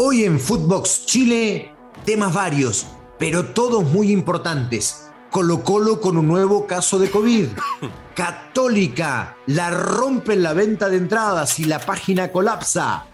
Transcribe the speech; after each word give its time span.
Hoy 0.00 0.22
en 0.22 0.38
Footbox 0.38 1.06
Chile, 1.06 1.72
temas 2.04 2.32
varios, 2.32 2.86
pero 3.18 3.46
todos 3.46 3.82
muy 3.82 4.12
importantes. 4.12 5.08
Colo 5.28 5.64
Colo 5.64 6.00
con 6.00 6.16
un 6.16 6.28
nuevo 6.28 6.68
caso 6.68 7.00
de 7.00 7.10
COVID. 7.10 7.48
Católica, 8.14 9.36
la 9.46 9.70
rompen 9.70 10.44
la 10.44 10.52
venta 10.52 10.88
de 10.88 10.98
entradas 10.98 11.58
y 11.58 11.64
la 11.64 11.80
página 11.80 12.30
colapsa. 12.30 13.06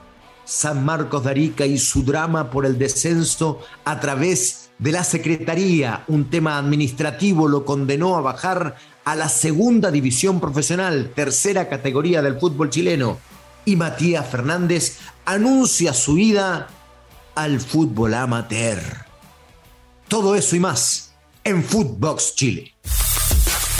San 0.44 0.84
Marcos 0.84 1.24
de 1.24 1.30
Arica 1.30 1.64
y 1.64 1.78
su 1.78 2.04
drama 2.04 2.50
por 2.50 2.66
el 2.66 2.76
descenso 2.76 3.60
a 3.86 3.98
través 3.98 4.68
de 4.78 4.92
la 4.92 5.04
Secretaría. 5.04 6.04
Un 6.08 6.28
tema 6.28 6.58
administrativo 6.58 7.48
lo 7.48 7.64
condenó 7.64 8.14
a 8.18 8.20
bajar 8.20 8.76
a 9.06 9.16
la 9.16 9.30
segunda 9.30 9.90
división 9.90 10.38
profesional, 10.38 11.12
tercera 11.14 11.66
categoría 11.66 12.20
del 12.20 12.38
fútbol 12.38 12.68
chileno. 12.68 13.16
Y 13.64 13.76
Matías 13.76 14.28
Fernández 14.28 14.98
anuncia 15.24 15.94
su 15.94 16.18
ida 16.18 16.68
al 17.34 17.60
fútbol 17.60 18.14
amateur. 18.14 18.80
Todo 20.08 20.34
eso 20.34 20.54
y 20.54 20.60
más 20.60 21.14
en 21.44 21.64
Footbox 21.64 22.34
Chile. 22.34 22.74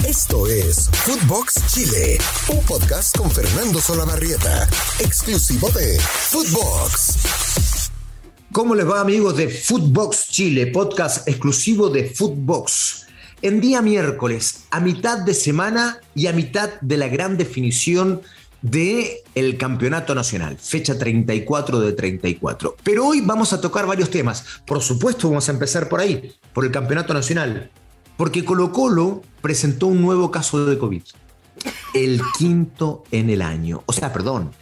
Esto 0.06 0.46
es 0.46 0.90
Footbox 0.90 1.66
Chile, 1.72 2.18
un 2.48 2.62
podcast 2.64 3.16
con 3.16 3.30
Fernando 3.30 3.80
Solabarrieta, 3.80 4.68
exclusivo 5.00 5.70
de 5.70 5.98
Footbox. 5.98 7.90
¿Cómo 8.52 8.74
les 8.74 8.88
va 8.88 9.00
amigos 9.00 9.36
de 9.36 9.48
Footbox 9.48 10.28
Chile, 10.28 10.66
podcast 10.68 11.26
exclusivo 11.26 11.88
de 11.88 12.08
Footbox? 12.10 13.06
En 13.42 13.60
día 13.60 13.82
miércoles, 13.82 14.64
a 14.70 14.80
mitad 14.80 15.18
de 15.18 15.34
semana 15.34 16.00
y 16.14 16.26
a 16.26 16.32
mitad 16.32 16.70
de 16.80 16.96
la 16.96 17.08
gran 17.08 17.36
definición 17.36 18.22
de 18.64 19.22
Campeonato 19.58 20.14
Nacional, 20.14 20.56
fecha 20.56 20.98
34 20.98 21.80
de 21.80 21.92
34. 21.92 22.76
Pero 22.82 23.06
hoy 23.06 23.20
vamos 23.20 23.52
a 23.52 23.60
tocar 23.60 23.86
varios 23.86 24.08
temas. 24.08 24.42
Por 24.66 24.80
supuesto, 24.80 25.28
vamos 25.28 25.46
a 25.48 25.52
empezar 25.52 25.86
por 25.88 26.00
ahí, 26.00 26.32
por 26.54 26.64
el 26.64 26.70
Campeonato 26.70 27.12
Nacional, 27.12 27.70
porque 28.16 28.42
Colo 28.42 28.72
Colo 28.72 29.22
presentó 29.42 29.88
un 29.88 30.00
nuevo 30.00 30.30
caso 30.30 30.64
de 30.64 30.78
COVID, 30.78 31.02
el 31.92 32.22
quinto 32.38 33.04
en 33.10 33.28
el 33.28 33.42
año. 33.42 33.82
O 33.84 33.92
sea, 33.92 34.14
perdón, 34.14 34.52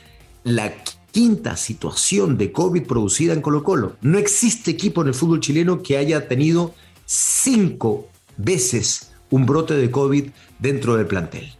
la 0.42 0.72
quinta 1.12 1.56
situación 1.56 2.36
de 2.36 2.50
COVID 2.50 2.82
producida 2.82 3.34
en 3.34 3.40
Colo 3.40 3.62
Colo. 3.62 3.96
No 4.00 4.18
existe 4.18 4.72
equipo 4.72 5.02
en 5.02 5.08
el 5.08 5.14
fútbol 5.14 5.38
chileno 5.38 5.80
que 5.80 5.96
haya 5.96 6.26
tenido 6.26 6.74
cinco 7.06 8.08
veces 8.36 9.12
un 9.30 9.46
brote 9.46 9.74
de 9.74 9.92
COVID 9.92 10.30
dentro 10.58 10.96
del 10.96 11.06
plantel. 11.06 11.52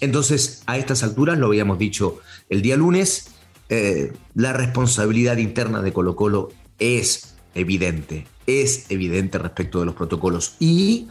Entonces, 0.00 0.62
a 0.66 0.78
estas 0.78 1.02
alturas, 1.02 1.38
lo 1.38 1.46
habíamos 1.46 1.78
dicho 1.78 2.20
el 2.48 2.62
día 2.62 2.76
lunes, 2.76 3.28
eh, 3.68 4.12
la 4.34 4.52
responsabilidad 4.52 5.36
interna 5.36 5.82
de 5.82 5.92
Colo 5.92 6.16
Colo 6.16 6.50
es 6.78 7.34
evidente, 7.54 8.26
es 8.46 8.86
evidente 8.90 9.38
respecto 9.38 9.78
de 9.80 9.86
los 9.86 9.94
protocolos. 9.94 10.56
Y 10.58 11.08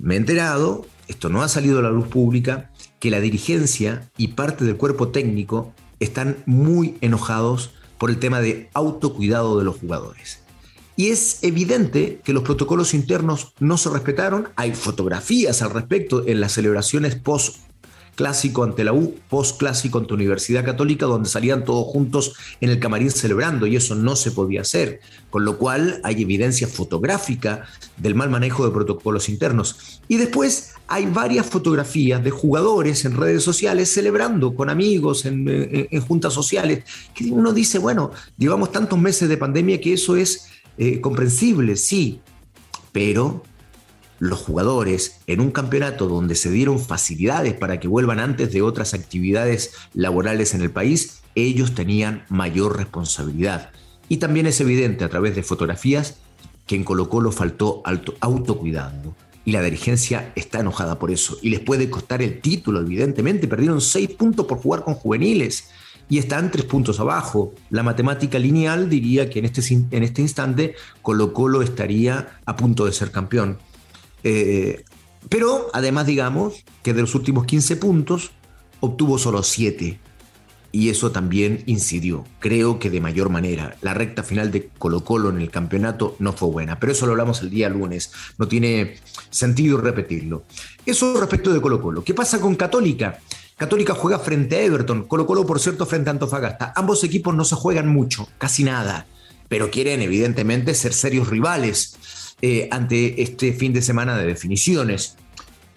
me 0.00 0.14
he 0.14 0.16
enterado, 0.16 0.86
esto 1.08 1.28
no 1.28 1.42
ha 1.42 1.48
salido 1.48 1.78
a 1.78 1.82
la 1.82 1.90
luz 1.90 2.08
pública, 2.08 2.70
que 2.98 3.10
la 3.10 3.20
dirigencia 3.20 4.10
y 4.16 4.28
parte 4.28 4.64
del 4.64 4.76
cuerpo 4.76 5.08
técnico 5.08 5.72
están 6.00 6.38
muy 6.46 6.96
enojados 7.00 7.72
por 7.98 8.10
el 8.10 8.18
tema 8.18 8.40
de 8.40 8.68
autocuidado 8.74 9.58
de 9.58 9.64
los 9.64 9.76
jugadores. 9.76 10.40
Y 10.96 11.10
es 11.10 11.42
evidente 11.42 12.20
que 12.24 12.32
los 12.32 12.42
protocolos 12.42 12.94
internos 12.94 13.52
no 13.60 13.76
se 13.76 13.90
respetaron. 13.90 14.48
Hay 14.56 14.74
fotografías 14.74 15.60
al 15.60 15.70
respecto 15.70 16.26
en 16.26 16.40
las 16.40 16.52
celebraciones 16.52 17.16
post 17.16 17.58
clásico 18.16 18.64
ante 18.64 18.82
la 18.82 18.92
U, 18.92 19.14
post 19.28 19.58
clásico 19.58 19.98
ante 19.98 20.14
Universidad 20.14 20.64
Católica, 20.64 21.06
donde 21.06 21.28
salían 21.28 21.64
todos 21.64 21.86
juntos 21.86 22.34
en 22.60 22.70
el 22.70 22.80
camarín 22.80 23.10
celebrando 23.10 23.66
y 23.66 23.76
eso 23.76 23.94
no 23.94 24.16
se 24.16 24.32
podía 24.32 24.62
hacer, 24.62 25.00
con 25.30 25.44
lo 25.44 25.58
cual 25.58 26.00
hay 26.02 26.22
evidencia 26.22 26.66
fotográfica 26.66 27.66
del 27.98 28.14
mal 28.14 28.30
manejo 28.30 28.64
de 28.64 28.72
protocolos 28.72 29.28
internos. 29.28 30.00
Y 30.08 30.16
después 30.16 30.72
hay 30.88 31.06
varias 31.06 31.46
fotografías 31.46 32.24
de 32.24 32.30
jugadores 32.30 33.04
en 33.04 33.16
redes 33.16 33.42
sociales 33.44 33.92
celebrando 33.92 34.54
con 34.54 34.70
amigos, 34.70 35.26
en, 35.26 35.86
juntas 36.00 36.32
sociales, 36.32 36.84
que 37.14 37.30
uno 37.30 37.52
dice, 37.52 37.78
bueno, 37.78 38.12
llevamos 38.38 38.72
tantos 38.72 38.98
meses 38.98 39.28
de 39.28 39.36
pandemia 39.36 39.80
que 39.80 39.92
eso 39.92 40.16
es 40.16 40.48
eh, 40.78 41.00
comprensible, 41.00 41.76
sí, 41.76 42.20
pero 42.92 43.42
los 44.18 44.38
jugadores 44.40 45.20
en 45.26 45.40
un 45.40 45.50
campeonato 45.50 46.08
donde 46.08 46.34
se 46.34 46.50
dieron 46.50 46.78
facilidades 46.78 47.54
para 47.54 47.80
que 47.80 47.88
vuelvan 47.88 48.20
antes 48.20 48.52
de 48.52 48.62
otras 48.62 48.94
actividades 48.94 49.72
laborales 49.94 50.54
en 50.54 50.62
el 50.62 50.70
país, 50.70 51.20
ellos 51.34 51.74
tenían 51.74 52.24
mayor 52.28 52.76
responsabilidad. 52.76 53.70
Y 54.08 54.18
también 54.18 54.46
es 54.46 54.60
evidente 54.60 55.04
a 55.04 55.08
través 55.08 55.34
de 55.34 55.42
fotografías 55.42 56.16
que 56.66 56.76
en 56.76 56.84
Colo 56.84 57.08
Colo 57.08 57.32
faltó 57.32 57.82
autocuidado. 58.20 59.14
Y 59.44 59.52
la 59.52 59.62
dirigencia 59.62 60.32
está 60.34 60.60
enojada 60.60 60.98
por 60.98 61.12
eso. 61.12 61.38
Y 61.40 61.50
les 61.50 61.60
puede 61.60 61.88
costar 61.88 62.20
el 62.20 62.40
título, 62.40 62.80
evidentemente. 62.80 63.46
Perdieron 63.46 63.80
seis 63.80 64.10
puntos 64.10 64.46
por 64.46 64.58
jugar 64.58 64.82
con 64.82 64.94
juveniles. 64.94 65.70
Y 66.08 66.18
están 66.18 66.50
tres 66.50 66.64
puntos 66.64 66.98
abajo. 66.98 67.54
La 67.70 67.84
matemática 67.84 68.40
lineal 68.40 68.90
diría 68.90 69.30
que 69.30 69.38
en 69.38 69.44
este, 69.44 69.62
en 69.72 70.02
este 70.02 70.22
instante 70.22 70.74
Colo 71.00 71.32
Colo 71.32 71.62
estaría 71.62 72.40
a 72.44 72.56
punto 72.56 72.86
de 72.86 72.92
ser 72.92 73.12
campeón. 73.12 73.58
Eh, 74.28 74.82
pero 75.28 75.68
además 75.72 76.04
digamos 76.04 76.64
que 76.82 76.92
de 76.92 77.00
los 77.00 77.14
últimos 77.14 77.46
15 77.46 77.76
puntos 77.76 78.32
obtuvo 78.80 79.18
solo 79.18 79.44
7 79.44 80.00
y 80.72 80.88
eso 80.90 81.12
también 81.12 81.62
incidió, 81.66 82.24
creo 82.40 82.80
que 82.80 82.90
de 82.90 83.00
mayor 83.00 83.30
manera. 83.30 83.76
La 83.82 83.94
recta 83.94 84.24
final 84.24 84.50
de 84.50 84.68
Colo 84.78 85.04
Colo 85.04 85.30
en 85.30 85.40
el 85.40 85.52
campeonato 85.52 86.16
no 86.18 86.32
fue 86.32 86.48
buena, 86.48 86.80
pero 86.80 86.90
eso 86.90 87.06
lo 87.06 87.12
hablamos 87.12 87.40
el 87.40 87.50
día 87.50 87.68
lunes, 87.68 88.10
no 88.36 88.48
tiene 88.48 88.96
sentido 89.30 89.78
repetirlo. 89.78 90.42
Eso 90.84 91.20
respecto 91.20 91.52
de 91.52 91.60
Colo 91.60 91.80
Colo. 91.80 92.02
¿Qué 92.02 92.12
pasa 92.12 92.40
con 92.40 92.56
Católica? 92.56 93.20
Católica 93.56 93.94
juega 93.94 94.18
frente 94.18 94.56
a 94.56 94.62
Everton, 94.62 95.04
Colo 95.04 95.24
Colo 95.24 95.46
por 95.46 95.60
cierto 95.60 95.86
frente 95.86 96.10
a 96.10 96.14
Antofagasta. 96.14 96.72
Ambos 96.74 97.04
equipos 97.04 97.32
no 97.32 97.44
se 97.44 97.54
juegan 97.54 97.86
mucho, 97.86 98.28
casi 98.38 98.64
nada, 98.64 99.06
pero 99.48 99.70
quieren 99.70 100.02
evidentemente 100.02 100.74
ser 100.74 100.92
serios 100.92 101.28
rivales. 101.28 101.96
Eh, 102.42 102.68
ante 102.70 103.22
este 103.22 103.54
fin 103.54 103.72
de 103.72 103.80
semana 103.80 104.18
de 104.18 104.26
definiciones. 104.26 105.16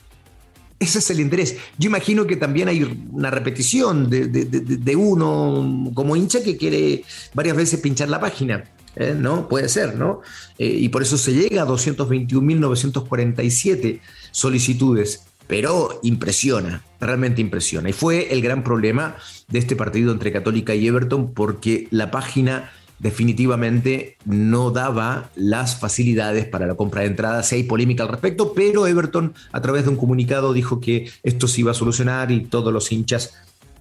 Ese 0.78 1.00
es 1.00 1.10
el 1.10 1.22
interés. 1.22 1.58
Yo 1.80 1.88
imagino 1.88 2.28
que 2.28 2.36
también 2.36 2.68
hay 2.68 2.84
una 3.12 3.32
repetición 3.32 4.12
de, 4.12 4.96
uno 4.96 5.90
como 5.96 6.16
hincha 6.16 6.44
que 6.44 6.56
quiere 6.56 7.04
varias 7.34 7.58
veces 7.58 7.80
pinchar 7.80 8.10
la 8.10 8.20
página. 8.20 8.64
¿eh? 8.96 9.16
¿No? 9.18 9.48
Puede 9.48 9.70
ser, 9.70 9.96
¿no? 9.96 10.22
Eh, 10.60 10.68
y 10.68 10.90
por 10.90 11.02
eso 11.02 11.18
se 11.18 11.34
llega 11.34 11.64
a 11.64 11.66
221.947 11.66 14.02
solicitudes. 14.30 15.24
Pero 15.48 16.00
impresiona, 16.04 16.84
realmente 17.02 17.42
impresiona. 17.42 17.90
Y 17.90 17.94
fue 17.94 18.32
el 18.32 18.44
gran 18.44 18.64
problema 18.64 19.16
de 19.48 19.58
este 19.58 19.76
partido 19.76 20.12
entre 20.12 20.32
Católica 20.32 20.76
y 20.76 20.86
Everton 20.86 21.34
porque 21.34 21.88
la 21.90 22.12
página 22.12 22.72
definitivamente 23.04 24.18
no 24.24 24.72
daba 24.72 25.30
las 25.36 25.78
facilidades 25.78 26.46
para 26.46 26.66
la 26.66 26.76
compra 26.76 27.02
de 27.02 27.08
entradas. 27.08 27.52
hay 27.52 27.64
polémica 27.64 28.04
al 28.04 28.10
respecto, 28.10 28.54
pero 28.54 28.88
Everton 28.88 29.34
a 29.52 29.62
través 29.62 29.84
de 29.84 29.90
un 29.90 29.98
comunicado 29.98 30.54
dijo 30.54 30.80
que 30.80 31.12
esto 31.22 31.50
se 31.50 31.62
iba 31.62 31.72
a 31.72 31.76
solucionar 31.76 32.32
y 32.32 32.46
todos 32.46 32.72
los 32.72 32.94
hinchas, 32.94 33.34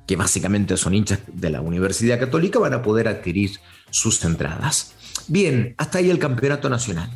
que 0.09 0.17
básicamente 0.17 0.77
son 0.77 0.95
hinchas 0.95 1.21
de 1.33 1.51
la 1.51 1.61
Universidad 1.61 2.19
Católica, 2.19 2.59
van 2.59 2.75
a 2.75 2.83
poder 2.83 3.07
adquirir 3.07 3.53
sus 3.91 4.23
entradas. 4.25 4.95
Bien, 5.29 5.77
hasta 5.79 5.99
ahí 5.99 6.11
el 6.11 6.19
Campeonato 6.19 6.69
Nacional. 6.69 7.09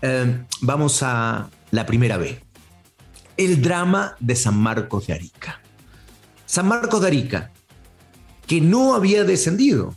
Eh, 0.00 0.44
vamos 0.62 1.02
a 1.02 1.50
la 1.72 1.84
primera 1.84 2.16
B. 2.16 2.40
El 3.36 3.60
drama 3.60 4.16
de 4.18 4.34
San 4.34 4.58
Marcos 4.58 5.06
de 5.06 5.12
Arica. 5.12 5.60
San 6.46 6.66
Marcos 6.66 7.02
de 7.02 7.06
Arica, 7.06 7.50
que 8.46 8.62
no 8.62 8.94
había 8.94 9.24
descendido, 9.24 9.94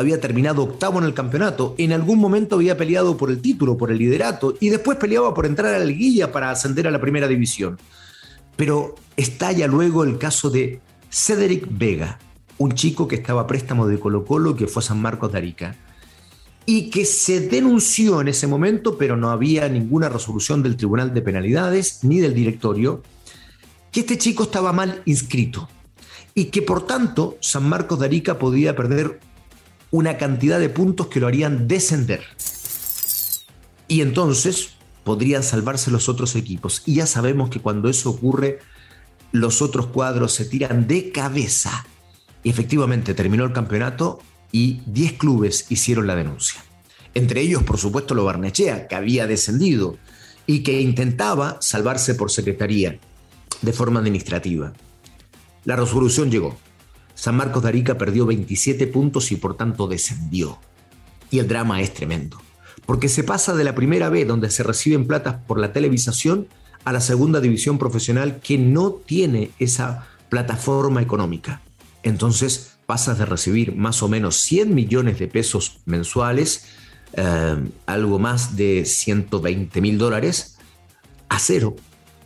había 0.00 0.20
terminado 0.20 0.62
octavo 0.62 0.98
en 0.98 1.04
el 1.04 1.14
campeonato, 1.14 1.74
en 1.78 1.92
algún 1.92 2.18
momento 2.18 2.56
había 2.56 2.76
peleado 2.76 3.16
por 3.16 3.30
el 3.30 3.40
título, 3.40 3.76
por 3.76 3.90
el 3.90 3.98
liderato, 3.98 4.54
y 4.58 4.70
después 4.70 4.98
peleaba 4.98 5.34
por 5.34 5.46
entrar 5.46 5.74
a 5.74 5.78
la 5.78 5.84
liguilla 5.84 6.32
para 6.32 6.50
ascender 6.50 6.88
a 6.88 6.90
la 6.90 7.00
primera 7.00 7.28
división. 7.28 7.78
Pero 8.56 8.94
estalla 9.16 9.66
luego 9.66 10.04
el 10.04 10.18
caso 10.18 10.50
de 10.50 10.80
Cedric 11.10 11.66
Vega, 11.70 12.18
un 12.58 12.72
chico 12.72 13.06
que 13.06 13.16
estaba 13.16 13.42
a 13.42 13.46
préstamo 13.46 13.86
de 13.86 13.98
Colo 13.98 14.24
Colo 14.24 14.56
que 14.56 14.66
fue 14.66 14.80
a 14.82 14.86
San 14.86 15.00
Marcos 15.00 15.32
de 15.32 15.38
Arica. 15.38 15.76
y 16.66 16.90
que 16.90 17.04
se 17.04 17.40
denunció 17.48 18.20
en 18.20 18.28
ese 18.28 18.46
momento, 18.46 18.96
pero 18.96 19.16
no 19.16 19.30
había 19.30 19.68
ninguna 19.68 20.08
resolución 20.08 20.62
del 20.62 20.76
Tribunal 20.76 21.12
de 21.12 21.22
Penalidades 21.22 22.04
ni 22.04 22.20
del 22.20 22.34
directorio, 22.34 23.02
que 23.90 24.00
este 24.00 24.18
chico 24.18 24.44
estaba 24.44 24.72
mal 24.72 25.02
inscrito 25.04 25.68
y 26.34 26.44
que 26.46 26.62
por 26.62 26.86
tanto 26.86 27.36
San 27.40 27.68
Marcos 27.68 27.98
de 27.98 28.06
Arica 28.06 28.38
podía 28.38 28.76
perder 28.76 29.20
una 29.90 30.18
cantidad 30.18 30.60
de 30.60 30.68
puntos 30.68 31.08
que 31.08 31.20
lo 31.20 31.26
harían 31.26 31.66
descender. 31.68 32.22
Y 33.88 34.02
entonces 34.02 34.74
podrían 35.04 35.42
salvarse 35.42 35.90
los 35.90 36.08
otros 36.08 36.36
equipos. 36.36 36.82
Y 36.86 36.96
ya 36.96 37.06
sabemos 37.06 37.50
que 37.50 37.60
cuando 37.60 37.88
eso 37.88 38.10
ocurre, 38.10 38.60
los 39.32 39.62
otros 39.62 39.86
cuadros 39.86 40.32
se 40.32 40.44
tiran 40.44 40.86
de 40.86 41.10
cabeza. 41.10 41.86
Y 42.42 42.50
efectivamente 42.50 43.14
terminó 43.14 43.44
el 43.44 43.52
campeonato 43.52 44.20
y 44.52 44.80
10 44.86 45.14
clubes 45.14 45.66
hicieron 45.68 46.06
la 46.06 46.16
denuncia. 46.16 46.62
Entre 47.14 47.40
ellos, 47.40 47.62
por 47.62 47.78
supuesto, 47.78 48.14
lo 48.14 48.24
Barnechea, 48.24 48.86
que 48.86 48.94
había 48.94 49.26
descendido 49.26 49.98
y 50.46 50.62
que 50.62 50.80
intentaba 50.80 51.58
salvarse 51.60 52.14
por 52.14 52.30
secretaría 52.30 52.98
de 53.62 53.72
forma 53.72 54.00
administrativa. 54.00 54.72
La 55.64 55.76
resolución 55.76 56.30
llegó. 56.30 56.56
San 57.20 57.36
Marcos 57.36 57.62
de 57.62 57.68
Arica 57.68 57.98
perdió 57.98 58.24
27 58.24 58.86
puntos 58.86 59.30
y 59.30 59.36
por 59.36 59.54
tanto 59.54 59.86
descendió. 59.86 60.58
Y 61.30 61.38
el 61.38 61.48
drama 61.48 61.82
es 61.82 61.92
tremendo, 61.92 62.40
porque 62.86 63.10
se 63.10 63.24
pasa 63.24 63.54
de 63.54 63.62
la 63.62 63.74
primera 63.74 64.08
B, 64.08 64.24
donde 64.24 64.48
se 64.48 64.62
reciben 64.62 65.06
platas 65.06 65.36
por 65.46 65.58
la 65.60 65.74
televisación, 65.74 66.48
a 66.82 66.94
la 66.94 67.02
segunda 67.02 67.42
división 67.42 67.76
profesional 67.76 68.40
que 68.40 68.56
no 68.56 68.92
tiene 68.92 69.50
esa 69.58 70.06
plataforma 70.30 71.02
económica. 71.02 71.60
Entonces 72.04 72.78
pasas 72.86 73.18
de 73.18 73.26
recibir 73.26 73.76
más 73.76 74.02
o 74.02 74.08
menos 74.08 74.36
100 74.36 74.74
millones 74.74 75.18
de 75.18 75.28
pesos 75.28 75.80
mensuales, 75.84 76.68
eh, 77.12 77.56
algo 77.84 78.18
más 78.18 78.56
de 78.56 78.86
120 78.86 79.78
mil 79.82 79.98
dólares, 79.98 80.56
a 81.28 81.38
cero, 81.38 81.76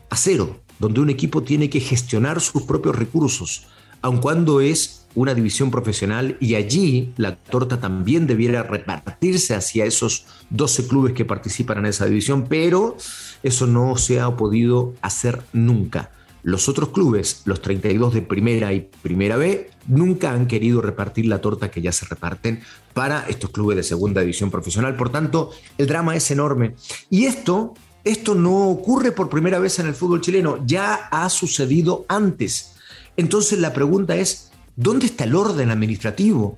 a 0.08 0.17
cero, 0.17 0.61
donde 0.79 1.00
un 1.00 1.11
equipo 1.11 1.43
tiene 1.43 1.69
que 1.69 1.81
gestionar 1.81 2.41
sus 2.41 2.62
propios 2.62 2.94
recursos, 2.94 3.67
aun 4.04 4.18
cuando 4.18 4.60
es 4.60 5.06
una 5.14 5.32
división 5.32 5.70
profesional 5.70 6.36
y 6.38 6.56
allí 6.56 7.14
la 7.16 7.36
torta 7.36 7.80
también 7.80 8.26
debiera 8.26 8.62
repartirse 8.62 9.54
hacia 9.54 9.86
esos 9.86 10.26
12 10.50 10.88
clubes 10.88 11.14
que 11.14 11.24
participan 11.24 11.78
en 11.78 11.86
esa 11.86 12.04
división, 12.04 12.44
pero 12.46 12.98
eso 13.42 13.66
no 13.66 13.96
se 13.96 14.20
ha 14.20 14.36
podido 14.36 14.92
hacer 15.00 15.42
nunca. 15.54 16.10
Los 16.42 16.68
otros 16.68 16.90
clubes, 16.90 17.40
los 17.46 17.62
32 17.62 18.12
de 18.12 18.20
primera 18.20 18.74
y 18.74 18.90
primera 19.00 19.38
B, 19.38 19.70
nunca 19.86 20.32
han 20.32 20.48
querido 20.48 20.82
repartir 20.82 21.24
la 21.24 21.40
torta 21.40 21.70
que 21.70 21.80
ya 21.80 21.90
se 21.90 22.04
reparten 22.04 22.60
para 22.92 23.24
estos 23.26 23.48
clubes 23.48 23.78
de 23.78 23.84
segunda 23.84 24.20
división 24.20 24.50
profesional. 24.50 24.96
Por 24.96 25.08
tanto, 25.08 25.50
el 25.78 25.86
drama 25.86 26.14
es 26.14 26.30
enorme. 26.30 26.74
Y 27.08 27.24
esto, 27.24 27.72
esto 28.04 28.34
no 28.34 28.68
ocurre 28.68 29.12
por 29.12 29.30
primera 29.30 29.58
vez 29.58 29.78
en 29.78 29.86
el 29.86 29.94
fútbol 29.94 30.20
chileno, 30.20 30.58
ya 30.66 31.08
ha 31.10 31.30
sucedido 31.30 32.04
antes. 32.08 32.73
Entonces 33.16 33.58
la 33.58 33.72
pregunta 33.72 34.16
es, 34.16 34.50
¿dónde 34.76 35.06
está 35.06 35.25
el 35.25 35.34
orden 35.34 35.70
administrativo? 35.70 36.56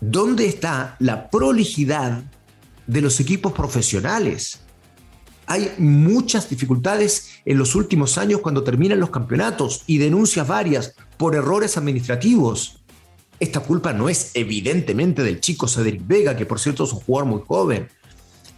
¿Dónde 0.00 0.46
está 0.46 0.96
la 0.98 1.30
prolijidad 1.30 2.22
de 2.86 3.00
los 3.00 3.20
equipos 3.20 3.52
profesionales? 3.52 4.60
Hay 5.46 5.72
muchas 5.78 6.48
dificultades 6.48 7.30
en 7.44 7.58
los 7.58 7.74
últimos 7.74 8.18
años 8.18 8.40
cuando 8.40 8.64
terminan 8.64 8.98
los 8.98 9.10
campeonatos 9.10 9.82
y 9.86 9.98
denuncias 9.98 10.46
varias 10.46 10.94
por 11.16 11.34
errores 11.34 11.76
administrativos. 11.76 12.80
Esta 13.38 13.60
culpa 13.60 13.92
no 13.92 14.08
es 14.08 14.32
evidentemente 14.34 15.22
del 15.22 15.40
chico 15.40 15.68
Cedric 15.68 16.06
Vega, 16.06 16.36
que 16.36 16.46
por 16.46 16.58
cierto 16.58 16.84
es 16.84 16.92
un 16.92 17.00
jugador 17.00 17.28
muy 17.28 17.42
joven. 17.46 17.88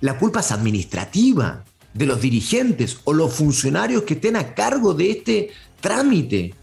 La 0.01 0.17
culpa 0.17 0.41
es 0.41 0.53
administrativa 0.53 1.65
de 1.93 2.07
los 2.07 2.21
dirigentes 2.21 2.99
o 3.05 3.13
los 3.13 3.35
funcionarios 3.35 4.05
que 4.05 4.15
estén 4.15 4.37
a 4.37 4.55
cargo 4.55 4.95
de 4.95 5.11
este 5.11 5.51
trámite. 5.81 6.55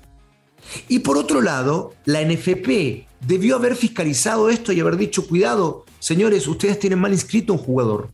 Y 0.88 1.00
por 1.00 1.18
otro 1.18 1.42
lado, 1.42 1.94
la 2.06 2.22
NFP 2.22 3.08
debió 3.22 3.56
haber 3.56 3.76
fiscalizado 3.76 4.50
esto 4.50 4.72
y 4.72 4.80
haber 4.80 4.98
dicho, 4.98 5.28
cuidado, 5.28 5.86
señores, 6.00 6.48
ustedes 6.48 6.80
tienen 6.80 7.00
mal 7.00 7.14
inscrito 7.14 7.54
un 7.54 7.60
jugador 7.60 8.10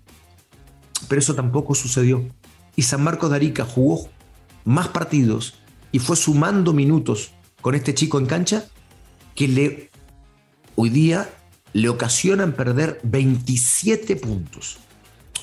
pero 1.12 1.20
eso 1.20 1.36
tampoco 1.36 1.76
sucedió. 1.76 2.26
Y 2.76 2.84
San 2.84 3.04
Marcos 3.04 3.30
de 3.30 3.36
Arica 3.36 3.66
jugó 3.66 4.10
más 4.64 4.88
partidos 4.88 5.56
y 5.92 6.00
fue 6.00 6.16
sumando 6.16 6.72
minutos 6.72 7.34
con 7.62 7.76
este 7.76 7.94
chico 7.94 8.18
en 8.18 8.28
cancha 8.28 8.66
que 9.36 9.50
le, 9.50 9.92
hoy 10.76 10.90
día 10.90 11.30
le 11.74 11.90
ocasionan 11.90 12.54
perder 12.54 13.02
27 13.04 14.16
puntos. 14.16 14.78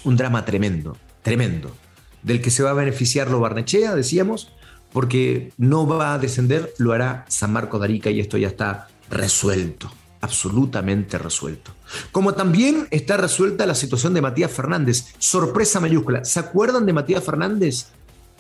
Un 0.05 0.17
drama 0.17 0.47
tremendo, 0.47 0.97
tremendo, 1.21 1.77
del 2.23 2.41
que 2.41 2.51
se 2.51 2.63
va 2.63 2.71
a 2.71 2.73
beneficiar 2.73 3.31
lo 3.31 3.41
Barnechea, 3.41 3.95
decíamos, 3.95 4.53
porque 4.93 5.53
no 5.59 5.87
va 5.87 6.15
a 6.15 6.19
descender, 6.19 6.73
lo 6.79 6.93
hará 6.93 7.25
San 7.29 7.53
Marcos 7.53 7.81
de 7.81 7.87
Arica 7.87 8.11
y 8.11 8.21
esto 8.21 8.39
ya 8.39 8.49
está 8.49 8.89
resuelto 9.11 9.91
absolutamente 10.21 11.19
resuelto. 11.19 11.73
Como 12.13 12.35
también 12.35 12.89
está 12.91 13.17
resuelta 13.17 13.67
la 13.67 13.75
situación 13.75 14.15
de 14.15 14.21
Matías 14.21 14.51
Fernández. 14.51 15.15
Sorpresa 15.19 15.81
mayúscula. 15.81 16.25
¿Se 16.25 16.41
acuerdan 16.41 16.87
de 16.87 16.93
Matías 16.93 17.23
Fernández? 17.23 17.87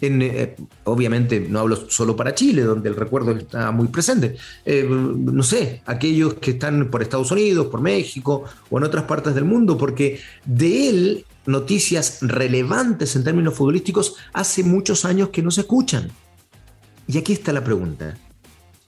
Eh, 0.00 0.54
obviamente 0.84 1.40
no 1.40 1.58
hablo 1.58 1.76
solo 1.88 2.14
para 2.14 2.34
Chile, 2.34 2.62
donde 2.62 2.88
el 2.88 2.94
recuerdo 2.94 3.32
está 3.32 3.70
muy 3.72 3.88
presente. 3.88 4.36
Eh, 4.64 4.86
no 4.88 5.42
sé, 5.42 5.82
aquellos 5.86 6.34
que 6.34 6.52
están 6.52 6.88
por 6.88 7.02
Estados 7.02 7.30
Unidos, 7.32 7.66
por 7.66 7.80
México 7.80 8.44
o 8.70 8.78
en 8.78 8.84
otras 8.84 9.04
partes 9.04 9.34
del 9.34 9.44
mundo, 9.44 9.76
porque 9.76 10.20
de 10.44 10.88
él 10.88 11.26
noticias 11.46 12.18
relevantes 12.20 13.16
en 13.16 13.24
términos 13.24 13.54
futbolísticos 13.54 14.16
hace 14.32 14.62
muchos 14.62 15.04
años 15.04 15.30
que 15.30 15.42
no 15.42 15.50
se 15.50 15.62
escuchan. 15.62 16.10
Y 17.08 17.16
aquí 17.16 17.32
está 17.32 17.52
la 17.52 17.64
pregunta. 17.64 18.16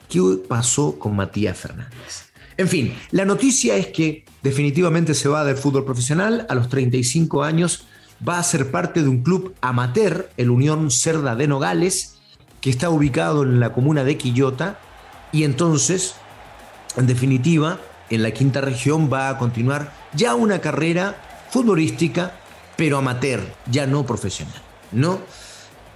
¿Qué 0.08 0.20
pasó 0.46 0.99
con 0.99 1.17
Matías 1.17 1.56
Fernández? 1.56 2.31
En 2.58 2.69
fin, 2.69 2.94
la 3.11 3.25
noticia 3.25 3.76
es 3.76 3.87
que 3.87 4.26
definitivamente 4.43 5.14
se 5.14 5.31
va 5.31 5.44
del 5.44 5.56
fútbol 5.56 5.87
profesional 5.87 6.46
a 6.50 6.55
los 6.55 6.69
35 6.69 7.43
años, 7.43 7.87
va 8.26 8.38
a 8.38 8.43
ser 8.43 8.70
parte 8.70 9.02
de 9.02 9.08
un 9.08 9.22
club 9.22 9.55
amateur, 9.62 10.28
el 10.37 10.50
Unión 10.50 10.90
Cerda 10.90 11.34
de 11.34 11.49
Nogales, 11.49 12.19
que 12.61 12.69
está 12.69 12.90
ubicado 12.90 13.44
en 13.44 13.58
la 13.58 13.72
comuna 13.72 14.05
de 14.05 14.19
Quillota, 14.19 14.78
y 15.32 15.44
entonces, 15.44 16.16
en 16.96 17.06
definitiva, 17.06 17.81
en 18.11 18.23
la 18.23 18.32
quinta 18.32 18.61
región 18.61 19.11
va 19.11 19.31
a 19.31 19.38
continuar 19.38 19.94
ya 20.12 20.34
una 20.34 20.61
carrera 20.61 21.46
futbolística, 21.50 22.34
pero 22.76 22.99
amateur, 22.99 23.40
ya 23.71 23.87
no 23.87 24.04
profesional, 24.04 24.61
¿no? 24.92 25.21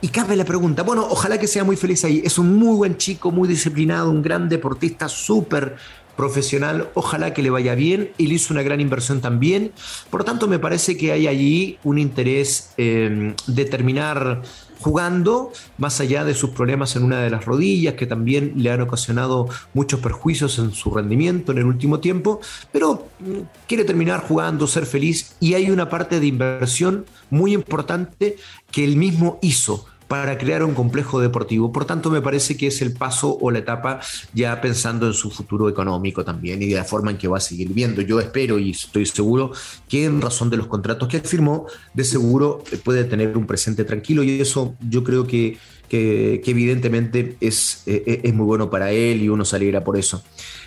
Y 0.04 0.08
cabe 0.08 0.36
la 0.36 0.44
pregunta, 0.44 0.82
bueno, 0.82 1.06
ojalá 1.08 1.38
que 1.38 1.46
sea 1.46 1.64
muy 1.64 1.76
feliz 1.76 2.04
ahí. 2.04 2.20
Es 2.22 2.36
un 2.36 2.56
muy 2.56 2.76
buen 2.76 2.98
chico, 2.98 3.30
muy 3.30 3.48
disciplinado, 3.48 4.10
un 4.10 4.20
gran 4.20 4.50
deportista, 4.50 5.08
súper 5.08 5.76
profesional, 6.14 6.90
ojalá 6.92 7.32
que 7.32 7.42
le 7.42 7.48
vaya 7.48 7.74
bien. 7.74 8.10
Él 8.18 8.32
hizo 8.32 8.52
una 8.52 8.62
gran 8.62 8.82
inversión 8.82 9.22
también. 9.22 9.72
Por 10.10 10.20
lo 10.20 10.24
tanto, 10.26 10.46
me 10.46 10.58
parece 10.58 10.98
que 10.98 11.10
hay 11.10 11.26
allí 11.26 11.78
un 11.84 11.98
interés 11.98 12.74
eh, 12.76 13.34
de 13.46 13.64
terminar 13.64 14.42
jugando, 14.84 15.50
más 15.78 15.98
allá 16.00 16.24
de 16.24 16.34
sus 16.34 16.50
problemas 16.50 16.94
en 16.96 17.04
una 17.04 17.22
de 17.22 17.30
las 17.30 17.46
rodillas, 17.46 17.94
que 17.94 18.04
también 18.04 18.52
le 18.56 18.70
han 18.70 18.82
ocasionado 18.82 19.48
muchos 19.72 20.00
perjuicios 20.00 20.58
en 20.58 20.72
su 20.72 20.90
rendimiento 20.90 21.52
en 21.52 21.58
el 21.58 21.64
último 21.64 22.00
tiempo, 22.00 22.40
pero 22.70 23.08
mm, 23.20 23.38
quiere 23.66 23.84
terminar 23.84 24.20
jugando, 24.20 24.66
ser 24.66 24.84
feliz 24.84 25.36
y 25.40 25.54
hay 25.54 25.70
una 25.70 25.88
parte 25.88 26.20
de 26.20 26.26
inversión 26.26 27.06
muy 27.30 27.54
importante 27.54 28.36
que 28.70 28.84
él 28.84 28.96
mismo 28.96 29.38
hizo 29.40 29.86
para 30.14 30.38
crear 30.38 30.62
un 30.62 30.74
complejo 30.74 31.20
deportivo. 31.20 31.72
Por 31.72 31.86
tanto, 31.86 32.08
me 32.08 32.22
parece 32.22 32.56
que 32.56 32.68
es 32.68 32.80
el 32.82 32.92
paso 32.92 33.36
o 33.40 33.50
la 33.50 33.58
etapa 33.58 33.98
ya 34.32 34.60
pensando 34.60 35.08
en 35.08 35.12
su 35.12 35.28
futuro 35.28 35.68
económico 35.68 36.24
también 36.24 36.62
y 36.62 36.68
de 36.68 36.76
la 36.76 36.84
forma 36.84 37.10
en 37.10 37.18
que 37.18 37.26
va 37.26 37.38
a 37.38 37.40
seguir 37.40 37.66
viviendo. 37.66 38.00
Yo 38.00 38.20
espero 38.20 38.60
y 38.60 38.70
estoy 38.70 39.06
seguro 39.06 39.50
que 39.88 40.04
en 40.04 40.20
razón 40.20 40.50
de 40.50 40.56
los 40.56 40.68
contratos 40.68 41.08
que 41.08 41.18
firmó, 41.18 41.66
de 41.94 42.04
seguro 42.04 42.62
puede 42.84 43.02
tener 43.02 43.36
un 43.36 43.44
presente 43.44 43.82
tranquilo 43.82 44.22
y 44.22 44.40
eso 44.40 44.76
yo 44.88 45.02
creo 45.02 45.26
que, 45.26 45.58
que, 45.88 46.40
evidentemente 46.46 47.36
es, 47.40 47.82
eh, 47.86 48.20
es 48.22 48.32
muy 48.34 48.46
bueno 48.46 48.70
para 48.70 48.92
él 48.92 49.20
y 49.20 49.28
uno 49.28 49.44
se 49.44 49.56
alegra 49.56 49.82
por 49.82 49.96
eso. 49.96 50.22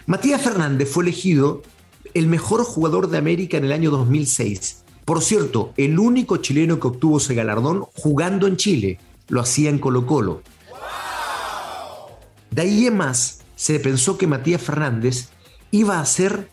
Matías 0.07 0.41
Fernández 0.41 0.89
fue 0.89 1.05
elegido 1.05 1.61
el 2.13 2.27
mejor 2.27 2.65
jugador 2.65 3.09
de 3.09 3.17
América 3.17 3.55
en 3.55 3.63
el 3.63 3.71
año 3.71 3.91
2006. 3.91 4.83
Por 5.05 5.21
cierto, 5.21 5.71
el 5.77 5.97
único 5.99 6.35
chileno 6.35 6.81
que 6.81 6.87
obtuvo 6.87 7.19
ese 7.19 7.33
galardón 7.33 7.85
jugando 7.93 8.45
en 8.45 8.57
Chile 8.57 8.99
lo 9.29 9.41
hacía 9.41 9.69
en 9.69 9.79
Colo 9.79 10.05
Colo. 10.05 10.41
De 12.51 12.61
ahí 12.61 12.87
en 12.87 12.97
más, 12.97 13.39
se 13.55 13.79
pensó 13.79 14.17
que 14.17 14.27
Matías 14.27 14.61
Fernández 14.61 15.29
iba 15.71 15.99
a 15.99 16.05
ser 16.05 16.49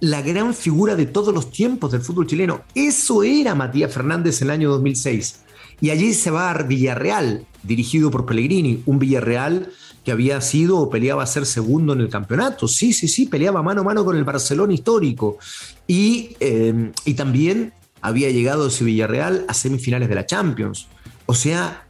la 0.00 0.22
gran 0.22 0.54
figura 0.54 0.96
de 0.96 1.06
todos 1.06 1.34
los 1.34 1.50
tiempos 1.50 1.92
del 1.92 2.02
fútbol 2.02 2.26
chileno. 2.26 2.62
Eso 2.74 3.22
era 3.22 3.54
Matías 3.54 3.92
Fernández 3.92 4.40
en 4.42 4.48
el 4.48 4.52
año 4.52 4.70
2006. 4.70 5.40
Y 5.80 5.90
allí 5.90 6.14
se 6.14 6.30
va 6.30 6.50
a 6.50 6.62
Villarreal, 6.62 7.46
dirigido 7.62 8.10
por 8.10 8.26
Pellegrini, 8.26 8.82
un 8.86 8.98
Villarreal 8.98 9.70
que 10.04 10.12
había 10.12 10.40
sido 10.40 10.78
o 10.78 10.90
peleaba 10.90 11.22
a 11.22 11.26
ser 11.26 11.46
segundo 11.46 11.94
en 11.94 12.00
el 12.00 12.08
campeonato. 12.08 12.68
Sí, 12.68 12.92
sí, 12.92 13.08
sí, 13.08 13.26
peleaba 13.26 13.62
mano 13.62 13.80
a 13.80 13.84
mano 13.84 14.04
con 14.04 14.16
el 14.16 14.24
Barcelona 14.24 14.74
histórico. 14.74 15.38
Y, 15.86 16.36
eh, 16.40 16.92
y 17.04 17.14
también 17.14 17.72
había 18.02 18.30
llegado 18.30 18.66
ese 18.66 18.84
Villarreal 18.84 19.46
a 19.48 19.54
semifinales 19.54 20.08
de 20.08 20.14
la 20.14 20.26
Champions. 20.26 20.88
O 21.26 21.34
sea, 21.34 21.83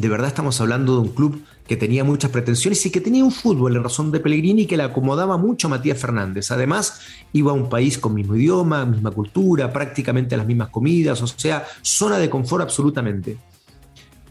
de 0.00 0.08
verdad 0.08 0.28
estamos 0.28 0.60
hablando 0.60 0.94
de 0.94 1.00
un 1.02 1.08
club 1.08 1.42
que 1.66 1.76
tenía 1.76 2.02
muchas 2.02 2.30
pretensiones 2.30 2.84
y 2.86 2.90
que 2.90 3.00
tenía 3.00 3.24
un 3.24 3.30
fútbol 3.30 3.76
en 3.76 3.82
razón 3.84 4.10
de 4.10 4.18
Pellegrini 4.18 4.66
que 4.66 4.76
le 4.76 4.82
acomodaba 4.82 5.36
mucho 5.36 5.68
a 5.68 5.70
Matías 5.70 5.98
Fernández. 5.98 6.50
Además, 6.50 7.00
iba 7.32 7.52
a 7.52 7.54
un 7.54 7.68
país 7.68 7.98
con 7.98 8.14
mismo 8.14 8.34
idioma, 8.34 8.84
misma 8.84 9.10
cultura, 9.12 9.72
prácticamente 9.72 10.36
las 10.36 10.46
mismas 10.46 10.70
comidas, 10.70 11.22
o 11.22 11.26
sea, 11.26 11.64
zona 11.82 12.18
de 12.18 12.28
confort 12.28 12.62
absolutamente. 12.62 13.36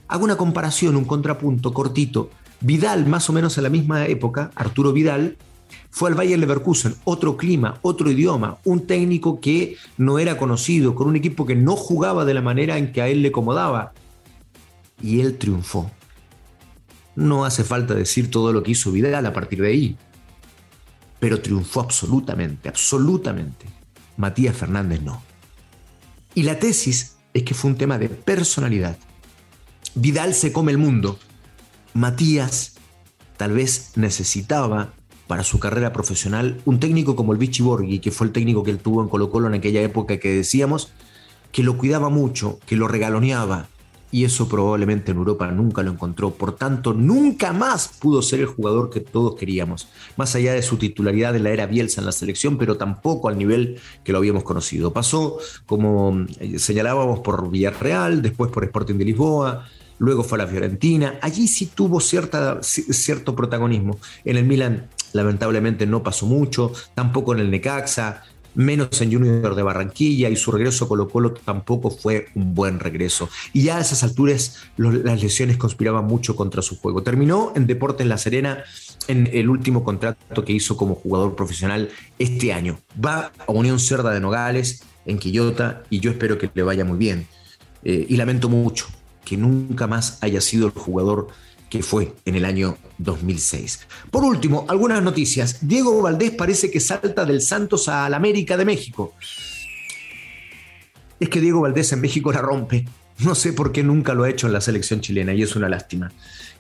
Hago 0.08 0.26
una 0.26 0.36
comparación, 0.36 0.96
un 0.96 1.06
contrapunto 1.06 1.74
cortito. 1.74 2.30
Vidal, 2.62 3.06
más 3.06 3.30
o 3.30 3.34
menos 3.34 3.58
en 3.58 3.64
la 3.64 3.70
misma 3.70 4.06
época, 4.08 4.52
Arturo 4.56 4.92
Vidal, 4.92 5.38
fue 5.92 6.10
al 6.10 6.16
Bayern 6.16 6.42
Leverkusen, 6.42 6.96
otro 7.04 7.38
clima, 7.38 7.78
otro 7.82 8.12
idioma, 8.12 8.58
un 8.66 8.86
técnico 8.86 9.40
que 9.40 9.78
no 9.98 10.20
era 10.20 10.38
conocido, 10.38 10.96
con 10.96 11.08
un 11.08 11.16
equipo 11.16 11.46
que 11.46 11.56
no 11.56 11.76
jugaba 11.76 12.26
de 12.26 12.34
la 12.34 12.42
manera 12.42 12.78
en 12.78 12.92
que 12.92 13.02
a 13.02 13.08
él 13.08 13.22
le 13.22 13.30
acomodaba. 13.30 13.94
Y 15.02 15.22
él 15.22 15.38
triunfó. 15.38 15.92
No 17.16 17.46
hace 17.46 17.64
falta 17.64 17.94
decir 17.94 18.30
todo 18.30 18.54
lo 18.54 18.64
que 18.64 18.72
hizo 18.72 18.92
Vidal 18.92 19.26
a 19.26 19.34
partir 19.34 19.62
de 19.62 19.68
ahí. 19.68 19.98
Pero 21.20 21.42
triunfó 21.42 21.82
absolutamente, 21.82 22.70
absolutamente. 22.70 23.66
Matías 24.18 24.56
Fernández 24.56 25.02
no. 25.02 25.22
Y 26.36 26.44
la 26.44 26.60
tesis 26.60 27.16
es 27.34 27.44
que 27.44 27.54
fue 27.54 27.72
un 27.72 27.78
tema 27.78 27.98
de 27.98 28.10
personalidad. 28.10 28.98
Vidal 29.96 30.34
se 30.34 30.52
come 30.54 30.72
el 30.72 30.78
mundo. 30.78 31.20
Matías 31.94 32.76
tal 33.38 33.54
vez 33.54 33.94
necesitaba 33.96 34.94
para 35.28 35.44
su 35.44 35.60
carrera 35.60 35.94
profesional 35.94 36.62
un 36.66 36.80
técnico 36.80 37.16
como 37.16 37.34
el 37.34 37.40
Vichy 37.40 37.64
Borghi, 37.64 38.00
que 38.00 38.12
fue 38.12 38.28
el 38.28 38.34
técnico 38.34 38.64
que 38.64 38.72
él 38.72 38.80
tuvo 38.80 39.02
en 39.02 39.10
Colo 39.10 39.30
Colo 39.30 39.48
en 39.48 39.54
aquella 39.54 39.82
época 39.82 40.20
que 40.20 40.34
decíamos, 40.34 40.92
que 41.52 41.64
lo 41.64 41.78
cuidaba 41.78 42.10
mucho, 42.10 42.60
que 42.66 42.76
lo 42.76 42.88
regaloneaba, 42.88 43.68
y 44.12 44.26
eso 44.26 44.48
probablemente 44.48 45.12
en 45.12 45.18
Europa 45.18 45.50
nunca 45.52 45.84
lo 45.84 45.92
encontró. 45.92 46.32
Por 46.32 46.56
tanto, 46.56 46.94
nunca 46.94 47.54
más 47.54 47.88
pudo 47.88 48.22
ser 48.22 48.40
el 48.40 48.48
jugador 48.48 48.90
que 48.90 49.00
todos 49.00 49.36
queríamos, 49.36 49.88
más 50.18 50.36
allá 50.36 50.54
de 50.54 50.62
su 50.62 50.78
titularidad 50.78 51.34
de 51.34 51.40
la 51.40 51.52
era 51.52 51.66
Bielsa 51.68 52.02
en 52.02 52.06
la 52.06 52.12
selección, 52.12 52.58
pero 52.58 52.78
tampoco 52.78 53.30
al 53.30 53.38
nivel 53.38 53.80
que 54.04 54.12
lo 54.12 54.18
habíamos 54.18 54.44
conocido. 54.44 54.94
Pasó, 54.94 55.38
como 55.66 56.26
eh, 56.40 56.60
señalábamos, 56.60 57.20
por 57.20 57.50
Villarreal, 57.50 58.22
después 58.22 58.52
por 58.52 58.64
Sporting 58.64 58.96
de 58.96 59.06
Lisboa, 59.06 59.68
luego 60.00 60.24
fue 60.24 60.38
a 60.40 60.46
la 60.46 60.48
Fiorentina. 60.48 61.20
Allí 61.22 61.48
sí 61.48 61.68
tuvo 61.68 62.00
cierta, 62.00 62.60
cierto 62.64 63.36
protagonismo. 63.36 64.00
En 64.26 64.38
el 64.38 64.46
Milan, 64.46 64.88
lamentablemente, 65.14 65.86
no 65.86 66.02
pasó 66.02 66.26
mucho, 66.26 66.72
tampoco 66.96 67.34
en 67.34 67.42
el 67.42 67.52
Necaxa 67.52 68.24
menos 68.56 69.02
en 69.02 69.12
Junior 69.12 69.56
de 69.56 69.64
Barranquilla 69.64 70.30
y 70.30 70.36
su 70.36 70.52
regreso 70.52 70.86
a 70.86 70.88
Colo 70.88 71.10
Colo 71.10 71.34
tampoco 71.34 71.92
fue 71.92 72.28
un 72.36 72.54
buen 72.54 72.80
regreso. 72.80 73.30
Y 73.54 73.64
ya 73.64 73.78
a 73.78 73.82
esas 73.82 74.04
alturas 74.04 74.58
las 74.78 75.22
lesiones 75.22 75.58
conspiraban 75.58 76.06
mucho 76.06 76.36
contra 76.36 76.62
su 76.62 76.78
juego. 76.78 77.04
Terminó 77.04 77.54
en 77.56 77.68
Deportes 77.68 78.08
La 78.08 78.18
Serena 78.18 78.64
en 79.08 79.30
el 79.32 79.50
último 79.50 79.84
contrato 79.84 80.44
que 80.44 80.54
hizo 80.54 80.78
como 80.78 80.96
jugador 80.96 81.36
profesional 81.36 81.90
este 82.18 82.54
año. 82.54 82.80
Va 83.04 83.32
a 83.48 83.52
Unión 83.52 83.80
Cerda 83.80 84.12
de 84.12 84.20
Nogales 84.20 84.84
en 85.06 85.18
Quillota 85.18 85.84
y 85.90 86.00
yo 86.00 86.12
espero 86.12 86.38
que 86.38 86.50
le 86.54 86.64
vaya 86.64 86.86
muy 86.86 86.98
bien. 86.98 87.28
Eh, 87.84 88.06
y 88.10 88.18
lamento 88.18 88.50
mucho 88.50 88.88
que 89.24 89.38
nunca 89.38 89.88
más 89.88 90.18
haya 90.22 90.42
sido 90.42 90.68
el 90.68 90.74
jugador 90.74 91.28
que 91.70 91.84
fue 91.84 92.14
en 92.26 92.36
el 92.36 92.46
año 92.46 92.78
2006. 93.00 93.88
Por 94.12 94.24
último, 94.24 94.66
algunas 94.70 95.02
noticias. 95.02 95.58
Diego 95.62 96.02
Valdés 96.02 96.32
parece 96.32 96.70
que 96.70 96.80
salta 96.80 97.26
del 97.26 97.42
Santos 97.42 97.90
al 97.90 98.14
América 98.14 98.56
de 98.58 98.66
México. 98.66 99.16
Es 101.20 101.30
que 101.30 101.42
Diego 101.42 101.62
Valdés 101.62 101.92
en 101.92 102.02
México 102.02 102.32
la 102.32 102.42
rompe. 102.42 102.86
No 103.20 103.36
sé 103.36 103.54
por 103.54 103.72
qué 103.72 103.84
nunca 103.84 104.14
lo 104.14 104.24
ha 104.24 104.30
hecho 104.30 104.48
en 104.48 104.54
la 104.54 104.62
selección 104.62 105.02
chilena 105.02 105.34
y 105.34 105.42
es 105.42 105.56
una 105.56 105.68
lástima. 105.68 106.12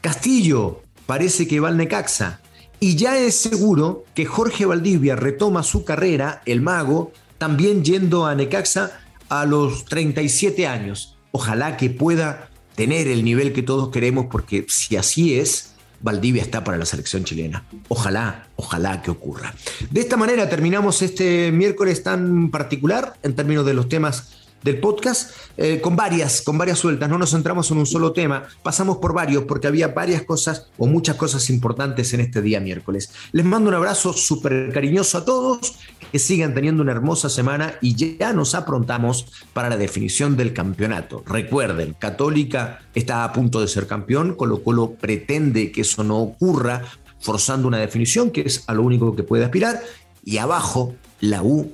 Castillo 0.01 0.83
parece 1.05 1.47
que 1.47 1.59
va 1.59 1.69
al 1.69 1.77
Necaxa. 1.77 2.41
Y 2.81 2.95
ya 2.95 3.17
es 3.17 3.35
seguro 3.35 4.05
que 4.15 4.25
Jorge 4.25 4.65
Valdivia 4.65 5.15
retoma 5.17 5.63
su 5.63 5.83
carrera, 5.83 6.41
el 6.45 6.61
mago, 6.61 7.11
también 7.37 7.83
yendo 7.83 8.25
a 8.25 8.35
Necaxa 8.35 9.01
a 9.27 9.45
los 9.45 9.85
37 9.85 10.67
años. 10.67 11.17
Ojalá 11.31 11.77
que 11.77 11.89
pueda 11.89 12.49
tener 12.75 13.07
el 13.09 13.25
nivel 13.25 13.51
que 13.51 13.63
todos 13.63 13.89
queremos, 13.89 14.27
porque 14.31 14.65
si 14.69 14.95
así 14.95 15.37
es, 15.37 15.73
Valdivia 16.01 16.41
está 16.41 16.63
para 16.63 16.77
la 16.77 16.85
selección 16.85 17.23
chilena. 17.23 17.65
Ojalá, 17.87 18.47
ojalá 18.55 19.01
que 19.01 19.11
ocurra. 19.11 19.53
De 19.89 20.01
esta 20.01 20.17
manera 20.17 20.49
terminamos 20.49 21.01
este 21.01 21.51
miércoles 21.51 22.03
tan 22.03 22.51
particular 22.51 23.15
en 23.23 23.35
términos 23.35 23.65
de 23.65 23.73
los 23.73 23.89
temas 23.89 24.39
del 24.63 24.79
podcast 24.79 25.31
eh, 25.57 25.79
con 25.81 25.95
varias, 25.95 26.41
con 26.41 26.57
varias 26.57 26.79
sueltas. 26.79 27.09
No 27.09 27.17
nos 27.17 27.31
centramos 27.31 27.69
en 27.71 27.77
un 27.77 27.85
solo 27.85 28.11
tema, 28.11 28.47
pasamos 28.63 28.97
por 28.97 29.13
varios 29.13 29.43
porque 29.43 29.67
había 29.67 29.89
varias 29.89 30.23
cosas 30.23 30.67
o 30.77 30.85
muchas 30.85 31.15
cosas 31.15 31.49
importantes 31.49 32.13
en 32.13 32.21
este 32.21 32.41
día 32.41 32.59
miércoles. 32.59 33.11
Les 33.31 33.45
mando 33.45 33.69
un 33.69 33.75
abrazo 33.75 34.13
súper 34.13 34.71
cariñoso 34.73 35.17
a 35.17 35.25
todos, 35.25 35.75
que 36.11 36.19
sigan 36.19 36.53
teniendo 36.53 36.81
una 36.81 36.91
hermosa 36.91 37.29
semana 37.29 37.75
y 37.81 37.95
ya 37.95 38.33
nos 38.33 38.55
aprontamos 38.55 39.27
para 39.53 39.69
la 39.69 39.77
definición 39.77 40.37
del 40.37 40.53
campeonato. 40.53 41.23
Recuerden, 41.25 41.95
Católica 41.97 42.79
está 42.95 43.23
a 43.23 43.33
punto 43.33 43.61
de 43.61 43.67
ser 43.67 43.87
campeón, 43.87 44.35
Colo 44.35 44.63
Colo 44.63 44.91
pretende 44.91 45.71
que 45.71 45.81
eso 45.81 46.03
no 46.03 46.17
ocurra, 46.17 46.83
forzando 47.19 47.67
una 47.67 47.77
definición 47.77 48.31
que 48.31 48.41
es 48.41 48.63
a 48.67 48.73
lo 48.73 48.83
único 48.83 49.15
que 49.15 49.23
puede 49.23 49.45
aspirar, 49.45 49.81
y 50.23 50.37
abajo 50.37 50.95
la 51.19 51.43
U 51.43 51.71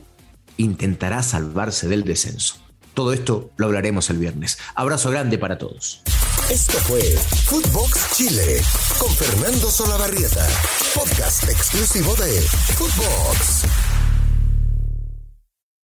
intentará 0.57 1.23
salvarse 1.23 1.87
del 1.87 2.03
descenso. 2.03 2.55
Todo 2.93 3.11
esto 3.11 3.51
lo 3.57 3.65
hablaremos 3.65 4.09
el 4.09 4.17
viernes. 4.17 4.57
Abrazo 4.73 5.11
grande 5.11 5.37
para 5.37 5.57
todos. 5.57 6.01
Esto 6.49 6.77
fue 6.79 7.01
Footbox 7.01 8.15
Chile 8.15 8.61
con 8.97 9.11
Fernando 9.11 9.69
Solabarrieta, 9.69 10.47
podcast 10.93 11.43
exclusivo 11.49 12.15
de 12.15 12.41
Footbox. 12.41 13.84